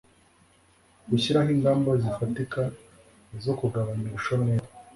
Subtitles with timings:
[1.09, 2.61] gushyiraho ingamba zifatika
[3.43, 4.67] zo kugabanya ubushomeri